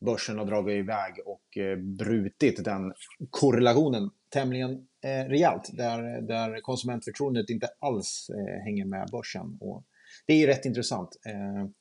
börsen 0.04 0.38
har 0.38 0.46
dragit 0.46 0.78
iväg 0.78 1.14
och 1.26 1.58
eh, 1.58 1.76
brutit 1.76 2.64
den 2.64 2.92
korrelationen 3.30 4.10
tämligen 4.32 4.70
eh, 5.04 5.28
rejält. 5.28 5.70
Där, 5.72 6.20
där 6.20 6.60
konsumentförtroendet 6.60 7.50
inte 7.50 7.68
alls 7.78 8.30
eh, 8.30 8.64
hänger 8.64 8.84
med 8.84 9.08
börsen. 9.12 9.58
Och 9.60 9.84
det 10.26 10.32
är 10.32 10.38
ju 10.38 10.46
rätt 10.46 10.64
intressant. 10.64 11.16
Eh, 11.26 11.34
mm. 11.34 11.72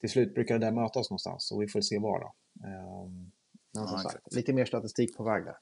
Till 0.00 0.10
slut 0.10 0.34
brukar 0.34 0.58
det 0.58 0.66
där 0.66 0.72
mötas 0.72 1.10
någonstans 1.10 1.52
och 1.52 1.62
vi 1.62 1.68
får 1.68 1.80
se 1.80 1.98
var. 1.98 2.20
Då. 2.20 2.34
Eh, 2.64 3.10
ja, 3.72 3.98
sagt, 3.98 4.34
lite 4.34 4.52
mer 4.52 4.64
statistik 4.64 5.16
på 5.16 5.24
väg 5.24 5.44
där. 5.44 5.56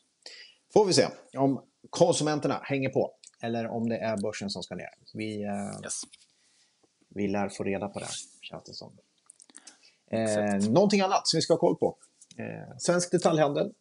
Får 0.72 0.84
vi 0.84 0.92
se 0.92 1.06
om 1.36 1.64
konsumenterna 1.90 2.60
hänger 2.62 2.88
på 2.88 3.14
eller 3.42 3.66
om 3.66 3.88
det 3.88 3.96
är 3.98 4.16
börsen 4.16 4.50
som 4.50 4.62
ska 4.62 4.74
ner. 4.74 4.90
Vi, 5.14 5.42
eh, 5.42 5.80
yes. 5.84 6.02
vi 7.08 7.28
lär 7.28 7.48
få 7.48 7.64
reda 7.64 7.88
på 7.88 7.98
det, 7.98 8.08
känns 8.40 8.64
det 8.64 8.74
som. 8.74 8.92
Eh, 10.10 10.70
någonting 10.70 11.00
annat 11.00 11.28
som 11.28 11.38
vi 11.38 11.42
ska 11.42 11.52
ha 11.52 11.58
koll 11.58 11.76
på? 11.76 11.96
Eh, 12.36 12.76
svensk 12.78 13.10
detaljhandel. 13.10 13.72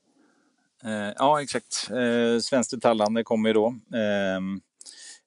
Eh, 0.83 1.13
ja, 1.15 1.41
exakt. 1.41 1.89
Eh, 1.89 2.39
svensk 2.39 2.71
detaljhandel 2.71 3.23
kommer 3.23 3.49
ju 3.49 3.53
då. 3.53 3.67
Eh, 3.97 4.39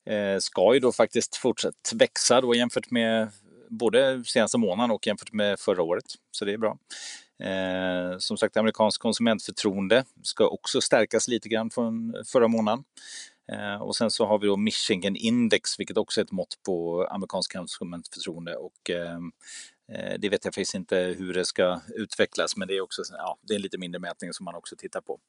Eh, 0.07 0.39
ska 0.39 0.75
ju 0.75 0.81
då 0.81 0.93
faktiskt 0.93 1.37
fortsätta 1.37 1.77
växa 1.95 2.41
då 2.41 2.55
jämfört 2.55 2.91
med 2.91 3.29
både 3.69 4.25
senaste 4.25 4.59
månaden 4.59 4.91
och 4.91 5.07
jämfört 5.07 5.33
med 5.33 5.61
förra 5.61 5.83
året. 5.83 6.05
Så 6.31 6.45
det 6.45 6.53
är 6.53 6.59
bra. 6.59 6.79
Eh, 7.43 8.19
som 8.19 8.37
sagt, 8.37 8.57
amerikansk 8.57 9.01
konsumentförtroende 9.01 10.05
ska 10.23 10.49
också 10.49 10.81
stärkas 10.81 11.29
lite 11.29 11.49
grann 11.49 11.71
från 11.71 12.15
förra 12.27 12.49
månaden. 12.49 12.85
Eh, 13.53 13.83
och 13.83 13.97
sen 13.97 14.11
så 14.11 14.27
har 14.27 14.39
vi 14.39 14.47
då 14.47 14.57
Michigan 14.57 15.17
Index, 15.17 15.81
vilket 15.81 15.97
också 15.97 16.21
är 16.21 16.25
ett 16.25 16.33
mått 16.33 16.59
på 16.67 17.07
amerikansk 17.11 17.53
konsumentförtroende. 17.57 18.57
Och 18.57 18.91
Eh, 18.91 19.19
det 20.19 20.29
vet 20.29 20.45
jag 20.45 20.55
faktiskt 20.55 20.75
inte 20.75 20.97
hur 20.97 21.35
det 21.35 21.45
ska 21.45 21.81
utvecklas, 21.95 22.57
men 22.57 22.69
det 22.69 22.77
är 22.77 22.81
också 22.81 23.03
ja, 23.11 23.39
det 23.43 23.55
är 23.55 23.57
en 23.57 23.63
lite 23.63 23.79
mindre 23.79 23.99
mätning 23.99 24.33
som 24.33 24.45
man 24.45 24.55
också 24.55 24.77
tittar 24.77 25.01
på. 25.01 25.21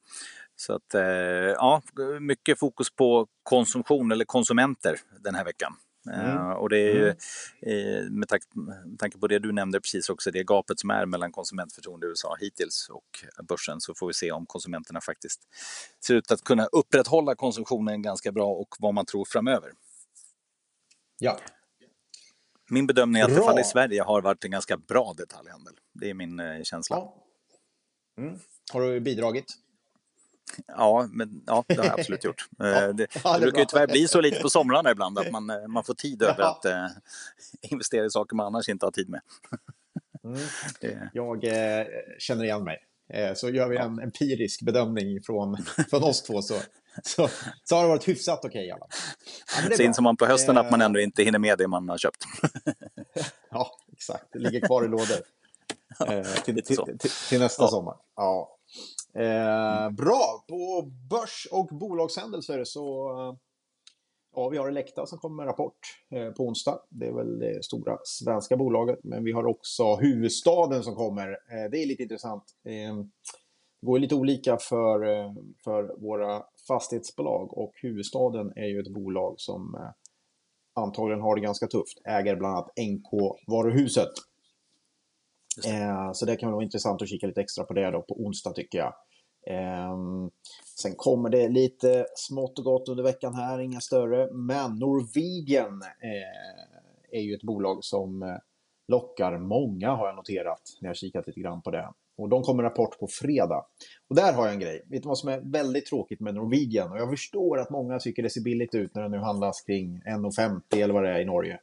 Så 0.56 0.72
att, 0.72 0.94
eh, 0.94 1.02
ja, 1.02 1.82
mycket 2.20 2.58
fokus 2.58 2.90
på 2.90 3.26
konsumtion 3.42 4.12
eller 4.12 4.24
konsumenter 4.24 4.96
den 5.20 5.34
här 5.34 5.44
veckan. 5.44 5.76
Eh, 6.10 6.30
mm. 6.30 6.52
Och 6.52 6.68
det 6.68 6.78
är 6.78 6.94
ju, 6.94 7.14
mm. 7.62 8.18
med 8.18 8.28
tanke 8.98 9.18
på 9.18 9.26
det 9.26 9.38
du 9.38 9.52
nämnde 9.52 9.80
precis 9.80 10.08
också, 10.08 10.30
det 10.30 10.44
gapet 10.44 10.80
som 10.80 10.90
är 10.90 11.06
mellan 11.06 11.32
konsumentförtroende 11.32 12.06
i 12.06 12.10
USA 12.10 12.36
hittills 12.40 12.88
och 12.88 13.24
börsen, 13.48 13.80
så 13.80 13.94
får 13.94 14.06
vi 14.06 14.14
se 14.14 14.32
om 14.32 14.46
konsumenterna 14.46 15.00
faktiskt 15.00 15.40
ser 16.06 16.14
ut 16.14 16.30
att 16.30 16.44
kunna 16.44 16.66
upprätthålla 16.66 17.34
konsumtionen 17.34 18.02
ganska 18.02 18.32
bra 18.32 18.46
och 18.46 18.76
vad 18.78 18.94
man 18.94 19.06
tror 19.06 19.24
framöver. 19.24 19.72
Ja, 21.18 21.38
min 22.74 22.86
bedömning 22.86 23.20
är 23.20 23.24
att 23.24 23.30
bra. 23.30 23.40
det 23.40 23.46
fall 23.46 23.60
i 23.60 23.64
Sverige 23.64 24.02
har 24.02 24.22
varit 24.22 24.44
en 24.44 24.50
ganska 24.50 24.76
bra 24.76 25.14
detaljhandel. 25.16 25.74
Det 25.92 26.10
är 26.10 26.14
min 26.14 26.40
eh, 26.40 26.62
känsla. 26.62 26.96
Ja. 26.96 27.14
Mm. 28.18 28.38
Har 28.72 28.80
du 28.80 29.00
bidragit? 29.00 29.46
Ja, 30.66 31.08
men, 31.12 31.42
ja, 31.46 31.64
det 31.68 31.76
har 31.76 31.84
jag 31.84 32.00
absolut 32.00 32.24
gjort. 32.24 32.48
ja, 32.58 32.66
eh, 32.66 32.88
det, 32.88 33.06
det 33.14 33.40
brukar 33.40 33.58
ju 33.58 33.64
tyvärr 33.64 33.86
bli 33.86 34.08
så 34.08 34.20
lite 34.20 34.40
på 34.40 34.50
somrarna 34.50 34.90
ibland 34.90 35.18
att 35.18 35.30
man, 35.30 35.50
eh, 35.50 35.66
man 35.68 35.84
får 35.84 35.94
tid 35.94 36.22
över 36.30 36.42
att 36.42 36.64
eh, 36.64 36.86
investera 37.62 38.06
i 38.06 38.10
saker 38.10 38.36
man 38.36 38.46
annars 38.46 38.68
inte 38.68 38.86
har 38.86 38.90
tid 38.90 39.08
med. 39.08 39.20
mm. 40.24 41.08
Jag 41.12 41.44
eh, 41.44 41.86
känner 42.18 42.44
igen 42.44 42.64
mig. 42.64 42.78
Eh, 43.08 43.34
så 43.34 43.50
gör 43.50 43.68
vi 43.68 43.76
en 43.76 43.98
empirisk 43.98 44.62
bedömning 44.62 45.22
från, 45.22 45.56
från 45.90 46.02
oss 46.02 46.22
två 46.22 46.42
så, 46.42 46.54
så, 47.02 47.28
så 47.64 47.76
har 47.76 47.82
det 47.82 47.88
varit 47.88 48.08
hyfsat 48.08 48.44
okej 48.44 48.48
okay, 48.48 48.70
alla. 48.70 48.86
Ja, 49.70 49.76
så 49.76 49.82
inser 49.82 50.02
man 50.02 50.16
på 50.16 50.26
hösten 50.26 50.58
att 50.58 50.70
man 50.70 50.80
ändå 50.80 51.00
inte 51.00 51.22
hinner 51.22 51.38
med 51.38 51.58
det 51.58 51.68
man 51.68 51.88
har 51.88 51.98
köpt. 51.98 52.24
ja, 53.50 53.70
exakt. 53.92 54.24
Det 54.32 54.38
ligger 54.38 54.60
kvar 54.60 54.84
i 54.84 54.88
lådor. 54.88 55.18
Eh, 56.08 56.42
till, 56.44 56.54
till, 56.54 56.76
till, 56.76 57.10
till, 57.28 57.40
nästa 57.40 57.62
ja. 57.62 57.68
sommar. 57.68 57.96
Ja. 58.16 58.58
Eh, 59.14 59.90
bra! 59.90 60.44
På 60.48 60.82
börs 61.10 61.48
och 61.50 61.66
bolagshändelser 61.66 62.64
så 62.64 63.10
Ja, 64.36 64.48
vi 64.48 64.58
har 64.58 64.68
Elekta 64.68 65.06
som 65.06 65.18
kommer 65.18 65.36
med 65.36 65.46
rapport 65.46 65.78
eh, 66.10 66.30
på 66.30 66.42
onsdag. 66.46 66.80
Det 66.88 67.06
är 67.06 67.12
väl 67.12 67.38
det 67.38 67.64
stora 67.64 67.98
svenska 68.04 68.56
bolaget. 68.56 68.98
Men 69.02 69.24
vi 69.24 69.32
har 69.32 69.46
också 69.46 69.96
huvudstaden 69.96 70.82
som 70.82 70.94
kommer. 70.94 71.28
Eh, 71.28 71.70
det 71.70 71.82
är 71.82 71.86
lite 71.86 72.02
intressant. 72.02 72.44
Eh, 72.64 72.96
det 73.80 73.86
går 73.86 73.98
lite 73.98 74.14
olika 74.14 74.56
för, 74.56 75.00
för 75.64 76.00
våra 76.00 76.42
fastighetsbolag 76.68 77.58
och 77.58 77.72
huvudstaden 77.74 78.52
är 78.56 78.66
ju 78.66 78.80
ett 78.80 78.92
bolag 78.92 79.34
som 79.40 79.92
antagligen 80.74 81.20
har 81.20 81.34
det 81.34 81.40
ganska 81.42 81.66
tufft. 81.66 82.00
Äger 82.04 82.36
bland 82.36 82.56
annat 82.56 82.72
NK-varuhuset. 82.76 84.12
Så 86.12 86.26
det 86.26 86.36
kan 86.36 86.52
vara 86.52 86.64
intressant 86.64 87.02
att 87.02 87.08
kika 87.08 87.26
lite 87.26 87.40
extra 87.40 87.64
på 87.64 87.74
det 87.74 87.90
då 87.90 88.02
på 88.02 88.14
onsdag 88.14 88.52
tycker 88.52 88.78
jag. 88.78 88.94
Ehm, 89.46 90.30
sen 90.80 90.94
kommer 90.96 91.30
det 91.30 91.48
lite 91.48 92.06
smått 92.14 92.58
och 92.58 92.64
gott 92.64 92.88
under 92.88 93.02
veckan 93.02 93.34
här, 93.34 93.58
inga 93.58 93.80
större. 93.80 94.32
Men 94.32 94.78
Norwegian 94.78 95.82
eh, 95.82 97.18
är 97.18 97.22
ju 97.22 97.34
ett 97.34 97.42
bolag 97.42 97.84
som 97.84 98.22
eh, 98.22 98.36
lockar 98.88 99.38
många 99.38 99.90
har 99.90 100.06
jag 100.06 100.16
noterat 100.16 100.62
när 100.80 100.88
jag 100.88 100.96
kikat 100.96 101.26
lite 101.26 101.40
grann 101.40 101.62
på 101.62 101.70
det. 101.70 101.92
Och 102.16 102.28
de 102.28 102.42
kommer 102.42 102.62
rapport 102.62 102.98
på 102.98 103.06
fredag. 103.06 103.66
Och 104.08 104.16
där 104.16 104.32
har 104.32 104.44
jag 104.44 104.54
en 104.54 104.60
grej. 104.60 104.82
Vet 104.86 105.02
du 105.02 105.08
vad 105.08 105.18
som 105.18 105.28
är 105.28 105.40
väldigt 105.40 105.86
tråkigt 105.86 106.20
med 106.20 106.34
Norwegian? 106.34 106.92
Och 106.92 106.98
jag 106.98 107.10
förstår 107.10 107.58
att 107.58 107.70
många 107.70 107.98
tycker 107.98 108.22
det 108.22 108.30
ser 108.30 108.40
billigt 108.40 108.74
ut 108.74 108.94
när 108.94 109.02
det 109.02 109.08
nu 109.08 109.18
handlas 109.18 109.62
kring 109.62 110.02
1,50 110.06 110.60
eller 110.70 110.94
vad 110.94 111.02
det 111.02 111.10
är 111.10 111.20
i 111.20 111.24
Norge. 111.24 111.60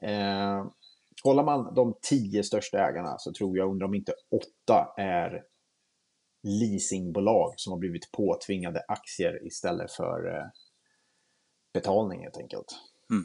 Eh, 0.00 0.66
kollar 1.22 1.44
man 1.44 1.74
de 1.74 1.94
tio 2.02 2.42
största 2.42 2.88
ägarna 2.88 3.18
så 3.18 3.32
tror 3.32 3.58
jag, 3.58 3.70
undrar 3.70 3.86
om 3.86 3.94
inte 3.94 4.12
åtta 4.30 4.94
är 4.96 5.44
leasingbolag 6.42 7.54
som 7.56 7.72
har 7.72 7.78
blivit 7.78 8.12
påtvingade 8.12 8.84
aktier 8.88 9.46
istället 9.46 9.92
för 9.92 10.36
eh, 10.36 10.46
betalning 11.72 12.22
helt 12.22 12.38
enkelt. 12.38 12.78
Mm. 13.10 13.24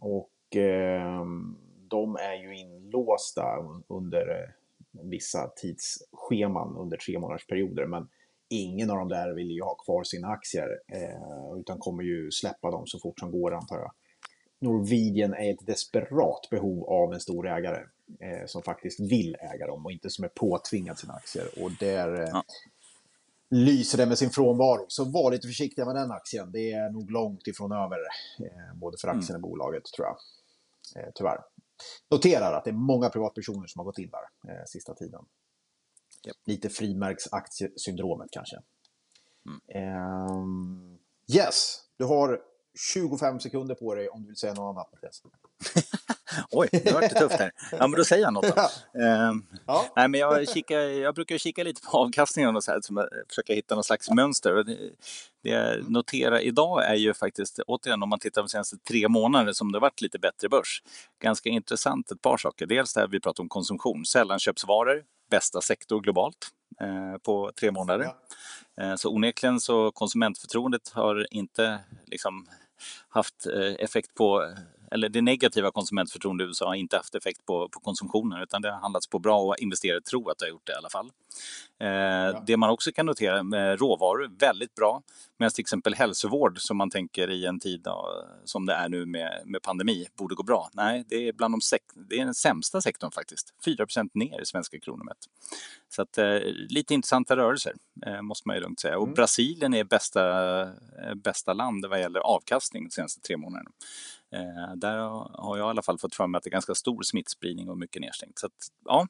Och 0.00 0.56
eh, 0.56 1.24
de 1.88 2.16
är 2.16 2.34
ju 2.34 2.58
inlåsta 2.58 3.44
under 3.88 4.42
eh, 4.42 4.48
vissa 4.90 5.48
tidsscheman 5.56 6.76
under 6.76 6.96
tre 6.96 7.18
månaders 7.18 7.46
perioder. 7.46 7.86
Men 7.86 8.08
ingen 8.48 8.90
av 8.90 8.96
dem 8.96 9.08
där 9.08 9.34
vill 9.34 9.50
ju 9.50 9.62
ha 9.62 9.74
kvar 9.74 10.04
sina 10.04 10.28
aktier 10.28 10.68
eh, 10.92 11.58
utan 11.60 11.78
kommer 11.78 12.02
ju 12.02 12.30
släppa 12.30 12.70
dem 12.70 12.86
så 12.86 12.98
fort 12.98 13.20
som 13.20 13.30
går 13.30 13.54
antar 13.54 13.76
jag. 13.76 13.92
Norwegian 14.60 15.34
är 15.34 15.50
ett 15.50 15.66
desperat 15.66 16.48
behov 16.50 16.84
av 16.84 17.14
en 17.14 17.20
stor 17.20 17.48
ägare 17.48 17.78
eh, 18.20 18.46
som 18.46 18.62
faktiskt 18.62 19.00
vill 19.00 19.36
äga 19.40 19.66
dem 19.66 19.86
och 19.86 19.92
inte 19.92 20.10
som 20.10 20.24
är 20.24 20.28
påtvingad 20.28 20.98
sina 20.98 21.12
aktier. 21.12 21.46
Och 21.62 21.70
där 21.80 22.22
eh, 22.22 22.28
ja. 22.32 22.44
lyser 23.50 23.98
det 23.98 24.06
med 24.06 24.18
sin 24.18 24.30
frånvaro. 24.30 24.84
Så 24.88 25.04
var 25.04 25.30
lite 25.30 25.46
försiktiga 25.46 25.84
med 25.84 25.94
den 25.94 26.10
aktien. 26.10 26.52
Det 26.52 26.72
är 26.72 26.90
nog 26.90 27.10
långt 27.10 27.46
ifrån 27.46 27.72
över, 27.72 27.98
eh, 28.38 28.74
både 28.74 28.96
för 28.98 29.08
aktien 29.08 29.36
och 29.36 29.42
bolaget 29.42 29.84
tror 29.84 30.06
jag. 30.06 30.16
Eh, 31.02 31.10
tyvärr. 31.14 31.38
Noterar 32.10 32.52
att 32.52 32.64
det 32.64 32.70
är 32.70 32.74
många 32.74 33.08
privatpersoner 33.08 33.66
som 33.66 33.78
har 33.78 33.84
gått 33.84 33.98
in 33.98 34.10
där 34.10 34.52
eh, 34.52 34.64
sista 34.66 34.94
tiden. 34.94 35.24
Yep. 36.26 36.36
Lite 36.44 36.68
frimärksaktiesyndromet 36.68 38.28
kanske. 38.32 38.56
Mm. 39.46 40.30
Um, 40.30 40.98
yes, 41.34 41.80
du 41.96 42.04
har 42.04 42.40
25 42.94 43.40
sekunder 43.40 43.74
på 43.74 43.94
dig 43.94 44.08
om 44.08 44.22
du 44.22 44.26
vill 44.26 44.36
säga 44.36 44.54
något 44.54 44.76
annat. 44.76 44.88
Oj, 46.50 46.68
det 46.72 46.92
var 46.92 47.00
lite 47.00 47.14
tufft 47.14 47.38
här. 47.38 47.52
Ja, 47.72 47.86
men 47.86 47.90
då 47.90 48.04
säger 48.04 48.22
jag 48.22 48.32
något 48.32 48.56
då. 48.56 48.62
Ehm, 49.00 49.42
ja. 49.66 49.86
nej, 49.96 50.08
men 50.08 50.20
jag, 50.20 50.48
kikar, 50.48 50.78
jag 50.78 51.14
brukar 51.14 51.38
kika 51.38 51.64
lite 51.64 51.82
på 51.82 51.98
avkastningen 51.98 52.56
och 52.56 52.64
så 52.64 52.70
här, 52.70 52.80
så 52.82 53.08
försöka 53.28 53.54
hitta 53.54 53.74
något 53.74 53.86
slags 53.86 54.10
mönster. 54.10 54.54
Det, 54.54 54.76
det 55.42 55.50
jag 55.50 55.90
noterar 55.90 56.38
idag 56.38 56.84
är 56.84 56.94
ju 56.94 57.14
faktiskt, 57.14 57.60
återigen 57.66 58.02
om 58.02 58.08
man 58.08 58.18
tittar 58.18 58.42
på 58.42 58.46
de 58.46 58.50
senaste 58.50 58.76
tre 58.78 59.08
månaderna 59.08 59.54
som 59.54 59.72
det 59.72 59.78
varit 59.78 60.00
lite 60.00 60.18
bättre 60.18 60.48
börs, 60.48 60.82
ganska 61.22 61.48
intressant 61.48 62.10
ett 62.10 62.22
par 62.22 62.36
saker. 62.36 62.66
Dels 62.66 62.94
det 62.94 63.00
här 63.00 63.08
vi 63.08 63.20
pratar 63.20 63.42
om 63.42 63.48
konsumtion, 63.48 64.04
sällanköpsvaror, 64.04 65.02
bästa 65.30 65.60
sektor 65.60 66.00
globalt 66.00 66.48
eh, 66.80 67.18
på 67.22 67.50
tre 67.60 67.70
månader. 67.70 68.04
Ja. 68.76 68.84
Eh, 68.84 68.96
så 68.96 69.10
onekligen 69.10 69.60
så 69.60 69.92
konsumentförtroendet 69.92 70.88
har 70.88 71.26
inte 71.30 71.78
liksom 72.06 72.46
haft 73.08 73.46
eh, 73.46 73.74
effekt 73.78 74.14
på 74.14 74.54
eller 74.90 75.08
det 75.08 75.22
negativa 75.22 75.70
konsumentförtroendet 75.70 76.44
i 76.44 76.48
USA 76.48 76.66
har 76.66 76.74
inte 76.74 76.96
haft 76.96 77.14
effekt 77.14 77.46
på, 77.46 77.68
på 77.68 77.80
konsumtionen 77.80 78.42
utan 78.42 78.62
det 78.62 78.70
har 78.70 78.80
handlats 78.80 79.06
på 79.06 79.18
bra 79.18 79.40
och 79.40 79.58
investerare 79.58 80.00
tror 80.00 80.30
att 80.30 80.38
det 80.38 80.44
har 80.44 80.50
gjort 80.50 80.66
det 80.66 80.72
i 80.72 80.76
alla 80.76 80.90
fall. 80.90 81.10
Eh, 81.80 81.88
ja. 81.88 82.42
Det 82.46 82.56
man 82.56 82.70
också 82.70 82.92
kan 82.92 83.06
notera 83.06 83.42
med 83.42 83.80
råvaror, 83.80 84.30
väldigt 84.38 84.74
bra. 84.74 85.02
Medan 85.38 85.50
till 85.50 85.62
exempel 85.62 85.94
hälsovård 85.94 86.60
som 86.60 86.76
man 86.76 86.90
tänker 86.90 87.30
i 87.30 87.46
en 87.46 87.60
tid 87.60 87.80
då, 87.80 88.24
som 88.44 88.66
det 88.66 88.74
är 88.74 88.88
nu 88.88 89.06
med, 89.06 89.42
med 89.44 89.62
pandemi 89.62 90.06
borde 90.18 90.34
gå 90.34 90.42
bra. 90.42 90.70
Nej, 90.72 91.04
det 91.08 91.28
är 91.28 91.32
bland 91.32 91.54
de 91.54 91.60
det 92.08 92.20
är 92.20 92.24
den 92.24 92.34
sämsta 92.34 92.80
sektorn 92.80 93.10
faktiskt. 93.10 93.54
4% 93.66 94.10
ner 94.14 94.40
i 94.40 94.46
svenska 94.46 94.80
kronor 94.80 95.04
mätt. 95.04 95.26
Så 95.88 96.02
att, 96.02 96.18
eh, 96.18 96.38
lite 96.68 96.94
intressanta 96.94 97.36
rörelser 97.36 97.74
eh, 98.06 98.22
måste 98.22 98.48
man 98.48 98.56
ju 98.56 98.62
lugnt 98.62 98.80
säga. 98.80 98.98
Och 98.98 99.04
mm. 99.04 99.14
Brasilien 99.14 99.74
är 99.74 99.84
bästa, 99.84 100.60
eh, 100.62 101.14
bästa 101.14 101.52
land 101.52 101.86
vad 101.86 102.00
gäller 102.00 102.20
avkastning 102.20 102.84
de 102.84 102.90
senaste 102.90 103.20
tre 103.20 103.36
månaderna. 103.36 103.70
Eh, 104.32 104.76
där 104.76 104.98
har 105.42 105.56
jag 105.58 105.66
i 105.66 105.70
alla 105.70 105.82
fall 105.82 105.98
fått 105.98 106.14
för 106.14 106.26
mig 106.26 106.38
att 106.38 106.44
det 106.44 106.48
är 106.48 106.52
ganska 106.52 106.74
stor 106.74 107.02
smittspridning 107.02 107.68
och 107.68 107.78
mycket 107.78 108.02
nedstängt. 108.02 108.38
Så 108.38 108.46
att, 108.46 108.52
ja. 108.84 109.06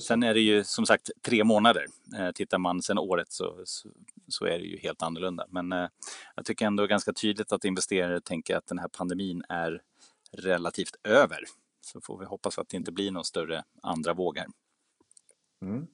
Sen 0.00 0.22
är 0.22 0.34
det 0.34 0.40
ju 0.40 0.64
som 0.64 0.86
sagt 0.86 1.10
tre 1.22 1.44
månader. 1.44 1.86
Eh, 2.18 2.30
tittar 2.30 2.58
man 2.58 2.82
sen 2.82 2.98
året 2.98 3.32
så, 3.32 3.62
så, 3.64 3.88
så, 4.28 4.44
är 4.44 4.58
det 4.58 4.64
ju 4.64 4.78
helt 4.78 5.02
annorlunda. 5.02 5.46
Men 5.48 5.72
eh, 5.72 5.88
jag 6.36 6.44
tycker 6.44 6.66
ändå 6.66 6.86
ganska 6.86 7.12
tydligt 7.12 7.52
att 7.52 7.64
investerare 7.64 8.20
tänker 8.20 8.56
att 8.56 8.66
den 8.66 8.78
här 8.78 8.88
pandemin 8.88 9.42
är 9.48 9.82
relativt 10.32 10.96
över. 11.04 11.44
Så 11.80 12.00
får 12.00 12.18
vi 12.18 12.24
hoppas 12.24 12.58
att 12.58 12.68
det 12.68 12.76
inte 12.76 12.92
blir 12.92 13.10
någon 13.10 13.24
större 13.24 13.64
andra 13.82 14.14
våg 14.14 14.38
här. 14.38 14.46
Mm. 15.62 15.86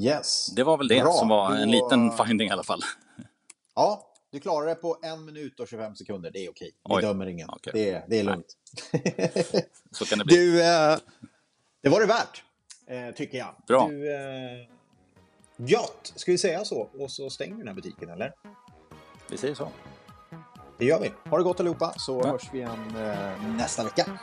Yes. 0.00 0.46
Det 0.56 0.64
var 0.64 0.78
väl 0.78 0.88
det 0.88 1.00
Bra. 1.00 1.12
som 1.12 1.28
var 1.28 1.54
en 1.54 1.70
liten 1.70 2.12
finding 2.12 2.48
i 2.48 2.52
alla 2.52 2.62
fall. 2.62 2.82
Ja, 3.74 4.11
du 4.32 4.40
klarar 4.40 4.66
det 4.66 4.74
på 4.74 4.98
en 5.02 5.24
minut 5.24 5.60
och 5.60 5.68
25 5.68 5.96
sekunder. 5.96 6.30
Det 6.30 6.46
är 6.46 6.50
okej. 6.50 6.70
Vi 6.88 6.94
Oj. 6.94 7.02
dömer 7.02 7.26
ingen. 7.26 7.50
Okay. 7.50 7.72
Det, 7.74 7.90
är, 7.90 8.04
det 8.08 8.18
är 8.18 8.24
lugnt. 8.24 8.56
Så 9.90 10.04
kan 10.04 10.18
det 10.18 10.24
bli. 10.24 10.36
Du, 10.36 10.62
eh, 10.62 10.98
det 11.82 11.88
var 11.88 12.00
det 12.00 12.06
värt, 12.06 12.42
eh, 12.86 13.14
tycker 13.14 13.38
jag. 13.38 13.54
Bra. 13.66 13.88
Du, 13.88 14.14
eh, 14.14 14.68
gött, 15.56 16.12
ska 16.16 16.32
vi 16.32 16.38
säga 16.38 16.64
så? 16.64 16.88
Och 16.98 17.10
så 17.10 17.30
stänger 17.30 17.52
vi 17.52 17.58
den 17.58 17.68
här 17.68 17.74
butiken, 17.74 18.10
eller? 18.10 18.32
Vi 19.30 19.36
säger 19.36 19.54
så. 19.54 19.68
Det 20.78 20.84
gör 20.84 21.00
vi. 21.00 21.12
Ha 21.30 21.38
det 21.38 21.44
gott 21.44 21.60
allihopa, 21.60 21.94
så 21.96 22.20
ja. 22.24 22.30
hörs 22.30 22.48
vi 22.52 22.58
igen 22.58 22.96
eh, 22.96 23.56
nästa 23.56 23.84
vecka. 23.84 24.18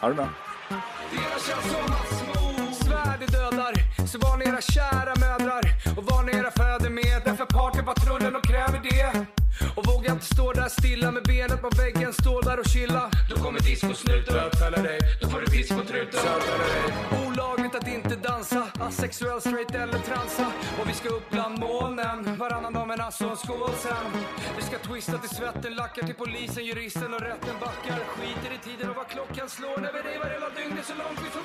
Ha 0.00 0.08
det 0.08 0.14
bra. 0.14 0.28
Svärd 2.72 3.32
dödar, 3.32 4.06
så 4.06 4.18
var 4.18 4.36
ni 4.36 4.44
era 4.44 4.60
kära 4.60 5.14
mödrar 5.20 5.62
och 5.96 6.04
var 6.04 6.22
ni 6.22 6.32
era 6.32 6.50
fäder 6.88 6.94
med. 6.94 7.22
Därför 7.24 7.44
partypatrullen 7.44 8.32
de 8.32 8.42
kräver 8.42 8.80
det. 8.82 9.26
Och 9.76 9.86
våga 9.86 10.12
inte 10.12 10.24
stå 10.24 10.52
där 10.52 10.68
stilla 10.68 11.10
med 11.10 11.22
benet 11.22 11.60
på 11.60 11.70
väggen, 11.76 12.12
stå 12.12 12.40
där 12.40 12.58
och 12.58 12.66
chilla. 12.66 13.10
Då 13.30 13.36
kommer 13.36 13.60
discosnuten 13.60 14.34
bötfälla 14.34 14.82
dig, 14.82 14.98
då 15.20 15.28
får 15.28 15.40
du 15.40 15.46
discotruten 15.46 16.20
bötfälla 16.24 16.64
dig. 16.74 16.82
Olagligt 17.26 17.74
att 17.74 17.88
inte 17.88 18.16
dansa, 18.16 18.66
asexuell, 18.80 19.40
straight 19.40 19.74
eller 19.74 19.98
transa. 19.98 20.46
Och 20.80 20.88
vi 20.88 20.94
ska 20.94 21.08
upp 21.08 21.30
bland 21.30 21.58
molnen, 21.58 22.36
varannan 22.38 22.72
dag 22.72 22.88
men 22.88 23.00
alltså 23.00 23.24
en 23.24 23.36
skål 23.36 23.74
sen. 23.78 24.06
Vi 24.56 24.62
ska 24.62 24.78
twista 24.78 25.18
till 25.18 25.36
svetten, 25.36 25.74
lackar 25.74 26.02
till 26.06 26.14
polisen, 26.14 26.64
juristen 26.64 27.14
och 27.14 27.20
rätten 27.20 27.56
backar. 27.60 27.98
Skiter 28.14 28.50
i 28.56 28.58
tiden 28.68 28.90
och 28.90 28.96
vad 28.96 29.08
klockan 29.08 29.48
slår 29.48 29.78
när 29.84 29.92
vi 29.92 30.00
revar 30.10 30.28
hela 30.36 30.48
dygnet 30.58 30.84
så 30.86 30.94
långt 31.02 31.18
vi 31.24 31.30
får 31.34 31.42